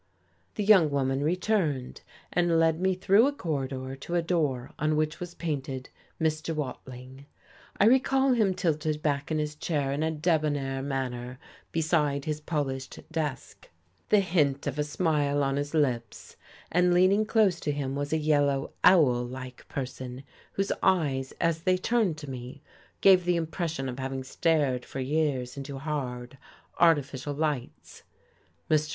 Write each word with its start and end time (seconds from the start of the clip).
The 0.55 0.63
young 0.63 0.89
woman 0.89 1.23
returned, 1.23 2.01
and 2.33 2.57
led 2.59 2.81
me 2.81 2.95
through 2.95 3.27
a 3.27 3.31
corridor 3.31 3.95
to 3.97 4.15
a 4.15 4.21
door 4.23 4.71
on 4.79 4.95
which 4.95 5.19
was 5.19 5.35
painted 5.35 5.89
Mr. 6.19 6.55
Wailing. 6.55 7.27
I 7.79 7.85
recall 7.85 8.33
him 8.33 8.55
tilted 8.55 9.03
back 9.03 9.29
in 9.29 9.37
his 9.37 9.53
chair 9.53 9.91
in 9.91 10.01
a 10.01 10.09
debonnair 10.09 10.81
manner 10.81 11.37
beside 11.71 12.25
his 12.25 12.41
polished 12.41 12.97
desk, 13.11 13.69
the 14.09 14.21
hint 14.21 14.65
of 14.65 14.79
a 14.79 14.83
smile 14.83 15.43
on 15.43 15.55
his 15.55 15.75
lips; 15.75 16.35
and 16.71 16.95
leaning 16.95 17.23
close 17.23 17.59
to 17.59 17.71
him 17.71 17.93
was 17.93 18.11
a 18.11 18.17
yellow, 18.17 18.71
owl 18.83 19.23
like 19.23 19.67
person 19.67 20.23
whose 20.53 20.71
eyes, 20.81 21.31
as 21.39 21.61
they 21.61 21.77
turned 21.77 22.17
to 22.17 22.27
me, 22.27 22.63
gave 23.01 23.23
the 23.23 23.35
impression 23.35 23.87
of 23.87 23.99
having 23.99 24.23
stared 24.23 24.83
for 24.83 24.99
years 24.99 25.57
into 25.57 25.77
hard, 25.77 26.39
artificial 26.79 27.35
lights. 27.35 28.01
Mr. 28.67 28.89